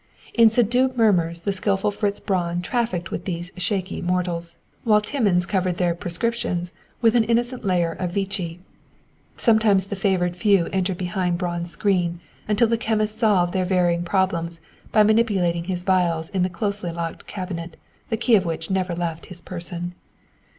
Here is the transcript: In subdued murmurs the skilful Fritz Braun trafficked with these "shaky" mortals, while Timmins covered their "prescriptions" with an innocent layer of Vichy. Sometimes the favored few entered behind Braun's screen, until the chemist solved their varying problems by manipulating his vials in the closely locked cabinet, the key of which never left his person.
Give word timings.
In 0.33 0.49
subdued 0.49 0.97
murmurs 0.97 1.41
the 1.41 1.51
skilful 1.51 1.91
Fritz 1.91 2.19
Braun 2.19 2.63
trafficked 2.63 3.11
with 3.11 3.25
these 3.25 3.51
"shaky" 3.57 4.01
mortals, 4.01 4.57
while 4.83 4.99
Timmins 4.99 5.45
covered 5.45 5.77
their 5.77 5.93
"prescriptions" 5.93 6.73
with 7.01 7.13
an 7.15 7.23
innocent 7.25 7.63
layer 7.63 7.91
of 7.91 8.09
Vichy. 8.13 8.61
Sometimes 9.37 9.85
the 9.85 9.95
favored 9.95 10.35
few 10.35 10.65
entered 10.73 10.97
behind 10.97 11.37
Braun's 11.37 11.69
screen, 11.69 12.19
until 12.47 12.67
the 12.67 12.77
chemist 12.79 13.19
solved 13.19 13.53
their 13.53 13.63
varying 13.63 14.01
problems 14.01 14.59
by 14.91 15.03
manipulating 15.03 15.65
his 15.65 15.83
vials 15.83 16.29
in 16.29 16.41
the 16.41 16.49
closely 16.49 16.91
locked 16.91 17.27
cabinet, 17.27 17.77
the 18.09 18.17
key 18.17 18.35
of 18.35 18.43
which 18.43 18.71
never 18.71 18.95
left 18.95 19.27
his 19.27 19.39
person. 19.39 19.93